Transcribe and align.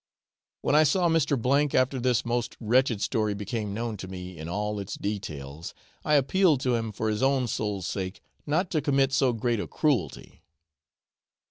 When 0.63 0.73
I 0.73 0.81
saw 0.81 1.07
Mr. 1.09 1.75
after 1.75 1.99
this 1.99 2.25
most 2.25 2.57
wretched 2.59 3.03
story 3.03 3.35
became 3.35 3.71
known 3.71 3.97
to 3.97 4.07
me 4.07 4.35
in 4.35 4.49
all 4.49 4.79
its 4.79 4.95
details, 4.95 5.75
I 6.03 6.15
appealed 6.15 6.59
to 6.61 6.73
him 6.73 6.91
for 6.91 7.07
his 7.07 7.21
own 7.21 7.45
soul's 7.47 7.85
sake 7.85 8.19
not 8.47 8.71
to 8.71 8.81
commit 8.81 9.13
so 9.13 9.31
great 9.31 9.59
a 9.59 9.67
cruelty. 9.67 10.41